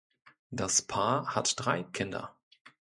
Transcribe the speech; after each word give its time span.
Das 0.49 0.81
Paar 0.81 1.35
hat 1.35 1.53
drei 1.57 1.83
Kinder. 1.83 2.35